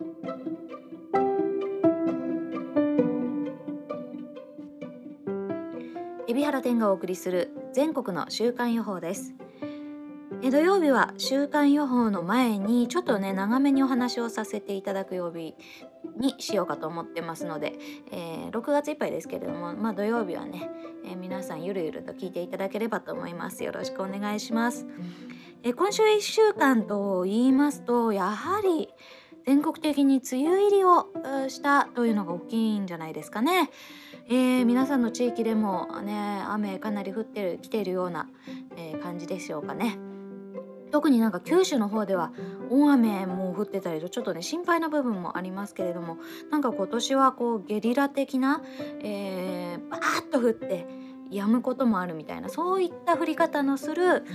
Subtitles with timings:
[0.00, 0.06] 海
[6.34, 9.34] 老原天がお送りする全国の週間予報です。
[10.40, 15.56] え土曜日は週間予報の前にちょっとね長めにお話をさせていただく曜日
[16.16, 17.72] にしようかと思ってますので、
[18.12, 20.70] えー、6月いっぱいですけれども、まあ、土曜日はね、
[21.04, 23.64] えー、皆さんゆるゆると聞いていただければと思います。
[23.64, 24.86] よろしくお願いします、
[25.64, 28.90] えー、今週1週間と言いますとやはり
[29.48, 31.06] 全国的に梅雨入りを
[31.48, 33.70] したというのが大きいんじゃないですかね。
[34.28, 38.28] えー、皆さんの地域でもね雨かなり降ってる来ているような、
[38.76, 39.98] えー、感じでしょうかね。
[40.90, 42.30] 特になんか九州の方では
[42.68, 46.18] 大雨も降ってたりとちょっとね心配な部分もありますけれども
[46.50, 48.60] なんか今年はこうゲリラ的な、
[49.00, 50.86] えー、バーッと降って
[51.30, 54.26] 止むこともあるみたいなそういった降り方のする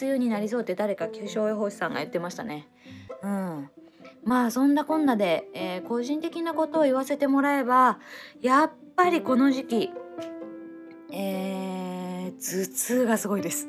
[0.00, 2.68] 梅雨になりそうって誰か気象予報士さんが言ってましたね。
[3.22, 3.70] うん、
[4.24, 7.98] まあそんなこんなで、えー、個人的なことを言わせてもらえば
[8.40, 9.90] やっぱりこの時期、
[11.12, 13.68] えー、頭痛がすごいです。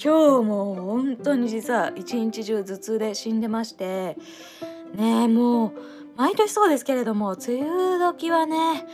[0.00, 4.16] 今日も本当に実は一日中頭痛で死んでまして
[4.94, 5.72] ねもう
[6.16, 8.86] 毎年そうですけれども梅雨時はね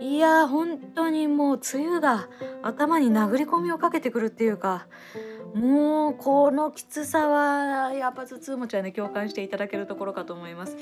[0.00, 2.28] いや本当にもう梅雨が
[2.62, 4.86] 頭に殴り込みをかけてくるっていうか
[5.54, 10.76] もうこのきつさはやっぱ頭痛持ちはね共感していただけるところかと思います。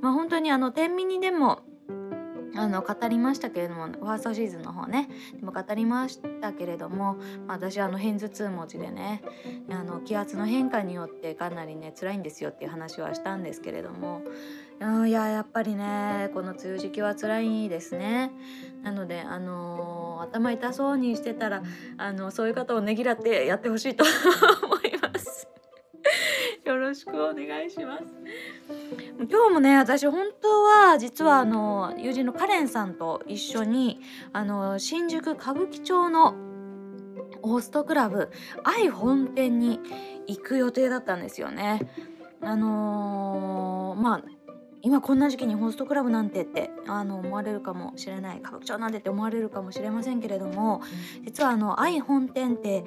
[0.00, 1.60] まあ、本当にあの天秤にでも
[2.56, 9.22] あの語りましたけれどもファーストシーズンの方ねでも語りましたけれども、私あの偏頭痛持ちでね
[9.70, 14.22] あの気圧の変化によってかなりね辛いんですよっていう話はしたんですけれども
[14.78, 18.30] いややっぱりねこの梅雨時期は辛いですね。
[18.82, 21.62] なのであのー、頭痛そうにしてたら
[21.96, 24.04] あのそういう方をねぎらってやってほしいと
[24.62, 25.48] 思います。
[26.64, 28.04] よろしくお願いします。
[29.18, 34.00] 今日もね私本当は実はあの友人のカレンさんと一緒に
[34.32, 36.34] あの新宿歌舞伎町の
[37.42, 38.30] ホストクラブ
[38.62, 39.80] 愛本店に
[40.26, 41.80] 行く予定だったんですよね。
[42.42, 44.35] あのー、まあ
[44.86, 50.80] 今こんな時期にホストクラブなんてってあの思われるかもしれない歌舞伎町なんてって思われるかもしれませんけれども
[51.24, 52.84] 実はあの愛本店って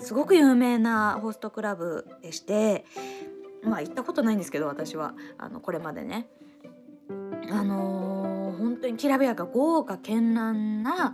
[0.00, 2.86] すごく有名なホストクラブでして
[3.62, 6.28] まあ行ったことないんですけど私はあのこれまでね。
[7.50, 11.12] あのー、本当にきらびやか豪華絢爛な、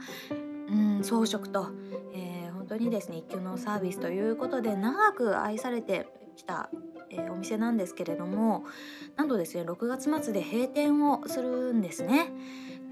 [0.68, 1.70] うん、装飾と、
[2.14, 6.70] えー、本当にですね一級のサービスということで長く愛されてきた、
[7.10, 8.64] えー、お店なんですけれども
[9.16, 12.32] なんとですね6月末で閉店をするんですね。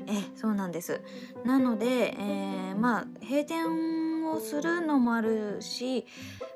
[0.07, 1.03] えそうなんです
[1.45, 6.07] なので、えー、まあ閉店をするのもあるし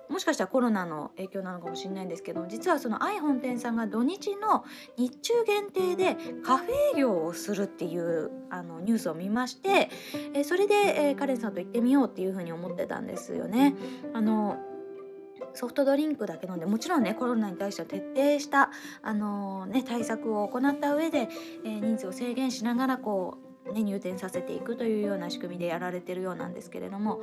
[0.08, 4.64] もしかしたらコロナの影響なのかもしれないんですけど実はその愛本店さんが土日の
[4.96, 9.88] 日中限定でカフェ営業をするっていうあのニュースを見まして、
[10.34, 10.74] えそれで、
[11.10, 13.74] えカレンさんと行ってみようっていうふうに思ってたんですよね。
[14.12, 14.58] あの
[15.54, 18.70] ソフトドリンクだけ飲んでもちろんねコロナに対しては徹底した、
[19.02, 21.28] あの、ね、対策を行った上で、
[21.64, 27.22] えー、人数を制限しながらこうね、入店させていくというような仕組みでやられてるようなんですけれども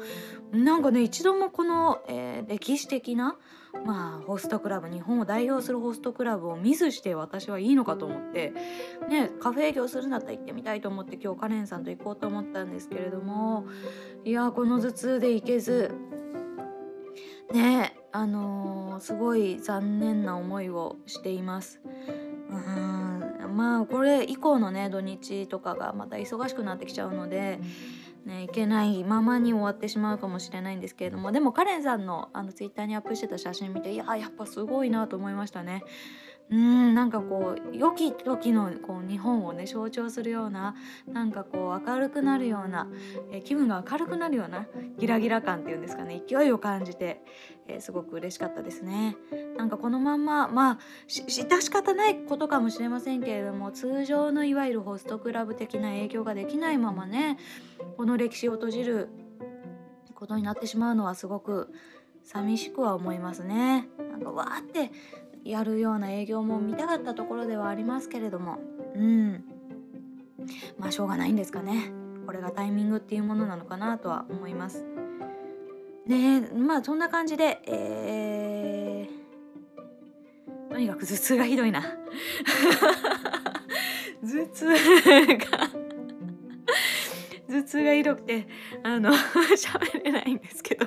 [0.52, 3.36] なんかね一度もこの、えー、歴史的な、
[3.86, 8.54] まあ、ホストクラブ日本を代表するホストクラブを見ずして私はいいのかと思って、
[9.10, 13.68] ね、カフェ営業するんだったら行ってみたいと思って今日カレンさんと行こうと思ったんですけれども
[14.24, 15.94] いやこの頭痛で行けず
[17.52, 21.82] ねあのー、すごい残念な思いをしています。
[22.50, 27.60] うんまあこれ以降のね土日とかがまた忙しくなってきちゃうので、
[28.26, 35.84] ね、いけないままに終わってしまうかもしれないんですけれどもでもカレンさんのあのツイッターにアップしてた写真見ていややっぱすごいなと思いましたね。
[36.52, 40.76] うんなんかこう良き時のこう日本をね象徴するような
[41.08, 42.88] なんかこう明るくなるような、
[43.32, 44.66] え気分が明るくなるような
[44.98, 47.22] ギラギラ感っていうんですかね勢いを感じて、
[47.68, 49.16] えー、すごく嬉しかったですね。
[49.58, 57.38] なんかこのまんままあ致し方ないことかもしれませんけれども通常のいわゆるホストクラブ的な影響ができないままね
[57.98, 59.10] この歴史を閉じる
[60.16, 61.72] ことになってしまうのはすごく
[62.24, 63.88] 寂しくは思いますね。
[64.12, 64.92] なんかわーって
[65.44, 68.60] やるような営業も見たかったところではありますけれども。
[68.96, 69.44] うん。
[70.78, 71.92] まあしょうがないんですかね。
[72.26, 74.86] これがタイミングっていうものなのかなとは思います。
[76.06, 81.82] ねまあそんな感じでえー、とにかく頭痛がひどいな。
[84.22, 84.74] 頭痛が
[87.50, 88.48] 頭痛がひどくて
[88.84, 89.12] あの
[89.58, 90.86] 喋れないんですけど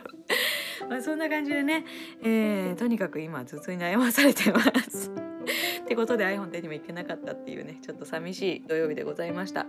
[0.88, 1.84] まあ、そんな感じでね、
[2.22, 5.10] えー、とにかく今頭痛に悩まされてます。
[5.82, 9.66] ってことで iPhone 手にも行けなかったっていうねちょっと寂しい土曜日でございました、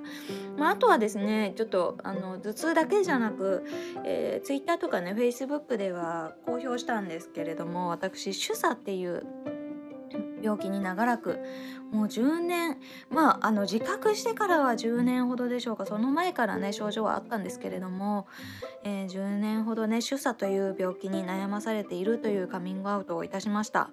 [0.56, 3.63] まあ、あとはですねちょっとあの頭痛だけじゃなく、
[4.04, 9.24] えー、Twitter とかね Facebook では公表したんですけれども私主査っていう
[10.44, 11.39] 病気に長らく
[11.92, 12.77] もう10年
[13.10, 18.27] まああの自覚してからは10年ほどでしょうかその前からね症状はあったんですけれども、
[18.83, 23.90] えー、10年ほどね主査という病気に悩まされているというカミングアウトをいたしました。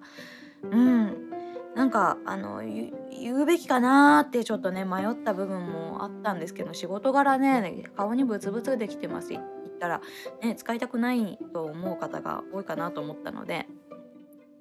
[0.62, 1.30] うん。
[1.74, 9.42] なんかあの言うべきかなってちょっとね迷った部分もあったんですけど仕事柄ね顔にブツブツできてます言っ
[9.78, 10.00] たら、
[10.42, 13.66] ね、使いたくないと思う方が多いかなと思ったので。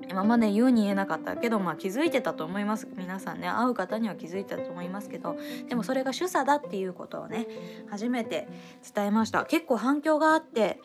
[0.07, 2.87] 今まで言うに言えなかったけど、まあ、気づいてたと思います。
[2.95, 5.37] 皆さんね会う方には気づいてたと思いますけど
[5.67, 7.47] でもそれが主査だっていうことをね
[7.89, 8.47] 初めて
[8.93, 9.45] 伝えました。
[9.45, 10.79] 結構反響があって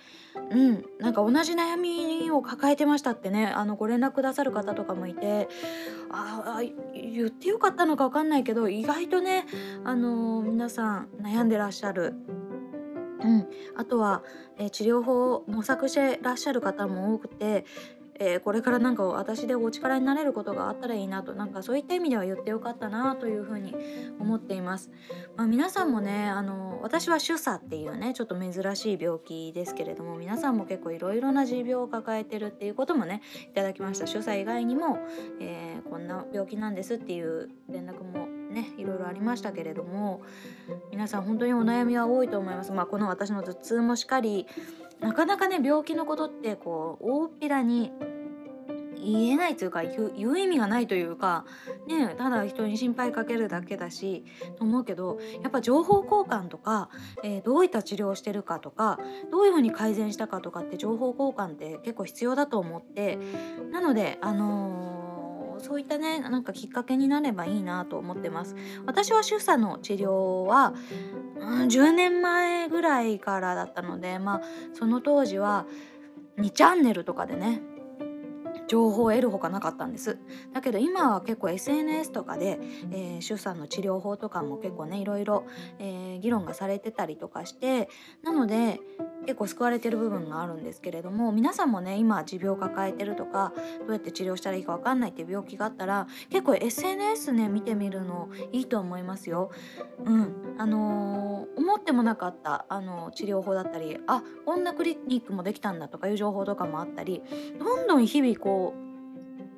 [0.51, 5.49] うんなんか同じ悩みを抱えてましたってねあのご連絡くださる方とかもいて
[6.11, 6.63] ああ
[6.93, 9.47] 言ってよかったのか分かんないけど意外とね
[9.85, 12.15] あの皆さん悩んでらっしゃる。
[13.23, 14.23] うん、あとは、
[14.59, 17.65] えー、治療法を模索してらっしゃる方も多くて
[18.21, 23.75] えー、これからなんか私でお力になれることがあったらいいなとなんかそういった意味では言ってよかったなというふうに
[24.21, 24.91] 思っています。
[25.37, 34.99] まあ、皆さんもねあの私は主査っていうねちょっと珍しい病気ですけれども皆さんも結構いろいろな持病を抱えてるっていうこともねいただきました主査以外にも、
[35.41, 40.23] えー、こんな病気なんですっていう連絡もねいろいろありましたけれども
[40.91, 42.73] 皆さん本当にお悩みは多いと思います。
[42.73, 44.47] まあ、この私の頭痛もしかり
[45.01, 47.93] なかなかね病気のことってこう大っぴらに
[49.05, 51.45] 言えないというか言う意味がないというか
[51.87, 54.25] ねただ人に心配かけるだけだし
[54.57, 56.89] と思うけどやっぱ情報交換とか、
[57.23, 58.99] えー、どういった治療をしてるかとか
[59.31, 63.19] どういうふうに改善したかとかって情報交換って結構必要だと思って
[63.71, 65.14] なのであのー、
[65.65, 68.55] そういったねなんかきっかけになればいいなと思ってます。
[68.85, 70.75] 私は主査の治療は、
[71.41, 74.41] うん、10年前ぐらいからだったのでまあ
[74.75, 75.67] その当時は
[76.39, 77.63] 2チャンネルとかでね
[78.69, 80.19] 情報を得るほかなかったんです。
[80.53, 82.59] だけど今は結構 SNS とかで、
[82.93, 85.45] えー、出産の治療法とかも結構ねいろいろ、
[85.79, 87.89] えー、議論がされてたりとかして
[88.23, 88.81] なので
[89.25, 99.51] 結構救われてる部分があるんですけれども皆さんもね今持病を抱えてるとかどうやって治療したらいいか分かんないっていう病気があったら結構 SNS ね見てみるのいいと思いますよ。
[100.05, 107.23] うんあのー、思ってもなかったあの治療法だったりあこんなクリニックもできたんだとかいう情報とかもあったり
[107.59, 108.85] どんどん日々こう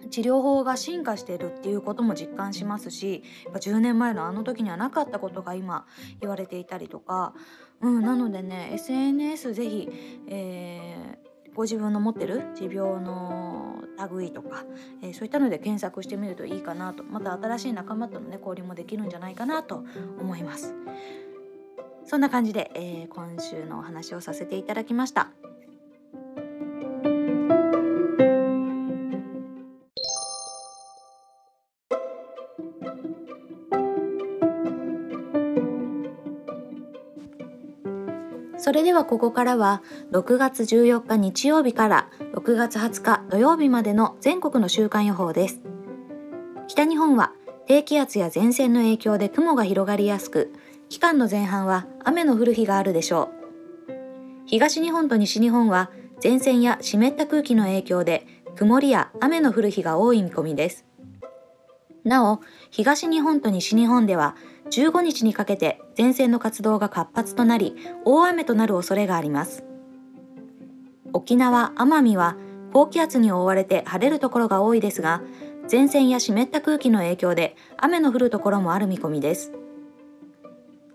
[0.09, 5.87] 治療法が進化してるっていうことも実感しますしやっぱ10年前のあの時にはなかったことが今
[6.21, 7.35] 言われていたりとか
[7.81, 9.89] うん、なのでね SNS ぜひ、
[10.29, 14.65] えー、ご自分の持ってる持病の類とか、
[15.03, 19.85] えー、そういったので検索してみるといいかなとまた新しい仲間とのね交流もできるんじゃないかなと
[20.21, 20.75] 思います。
[22.05, 25.31] そんな感じで、えー、今週のお話をさせていただきました。
[38.77, 39.83] れではここからは
[40.13, 45.63] 6月14日日曜日から6月20日土曜日までの全国の週間予報です。
[46.69, 47.33] 北日本は
[47.67, 50.53] 低気圧や前線の影響で雲が広がりやすく、
[50.89, 53.31] 期間の前半は雨の降る日があるでしょ
[53.89, 53.93] う。
[54.45, 55.91] 東日本と西日本は
[56.23, 60.85] 前線や湿った空気の影響で曇りや雨の降る日が多い見込みです。
[62.05, 62.41] なお、
[62.71, 64.37] 東日本と西日本では
[64.71, 69.65] 15日にかけて前線の活動が活発となり大雨となる恐れがあります。
[71.13, 72.37] 沖縄・奄美は
[72.73, 75.23] 高気圧に覆われて晴れるところが多いですが
[75.71, 79.53] 前線や湿った空気の影響で雨の降るところもある見込みです。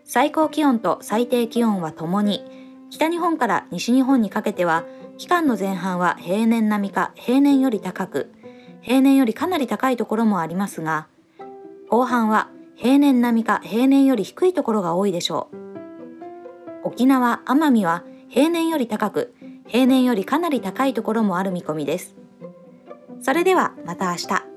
[0.03, 2.43] 最高気温と最低気温はともに
[2.89, 4.83] 北日本から西日本にかけては
[5.17, 8.31] 期間の前半は平年並みか平年より高く
[8.81, 11.07] 平年よりかなり高いところもありますが
[11.89, 15.57] 後半は平年並みか平年より低いところが多いでしょう。
[16.83, 19.33] 沖縄・奄美は平年より高く、
[19.67, 22.15] 平年よりかなり高いところもある見込みです。
[23.21, 24.50] それではまた明日。